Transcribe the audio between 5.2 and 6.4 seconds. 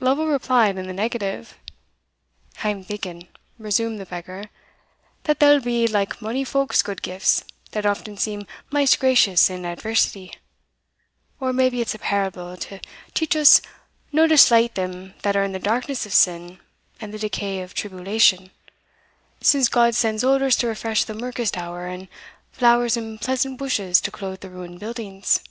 "that they'll be, like